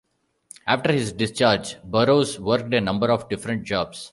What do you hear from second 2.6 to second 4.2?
a number of different jobs.